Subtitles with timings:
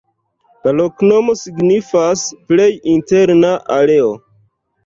[0.67, 2.67] La loknomo signifas: "plej
[2.97, 4.11] interna areo".